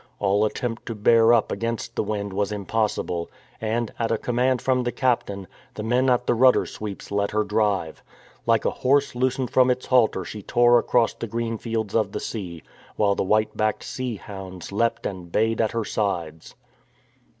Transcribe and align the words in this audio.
All 0.17 0.45
attempt 0.45 0.87
to 0.87 0.95
bear 0.95 1.31
up 1.31 1.51
against 1.51 1.95
the 1.95 2.01
wind 2.01 2.33
was 2.33 2.51
impossible; 2.51 3.29
and, 3.61 3.93
at 3.99 4.09
a 4.09 4.17
command 4.17 4.59
from 4.59 4.81
the 4.81 4.91
captain, 4.91 5.45
the 5.75 5.83
men 5.83 6.09
at 6.09 6.25
the 6.25 6.33
rudder 6.33 6.65
sweeps 6.65 7.11
let 7.11 7.29
her 7.29 7.43
drive. 7.43 8.01
Like 8.47 8.65
a 8.65 8.71
horse 8.71 9.13
loosened 9.13 9.51
from 9.51 9.69
its 9.69 9.85
halter 9.85 10.25
she 10.25 10.41
tore 10.41 10.79
across 10.79 11.13
the 11.13 11.27
green 11.27 11.59
fields 11.59 11.93
of 11.93 12.13
the 12.13 12.19
sea, 12.19 12.63
while 12.95 13.13
the 13.13 13.23
white 13.23 13.55
backed 13.55 13.83
sea 13.83 14.15
hounds 14.15 14.71
leapt 14.71 15.05
and 15.05 15.31
bayed 15.31 15.61
at 15.61 15.73
her 15.73 15.85
sides. 15.85 16.55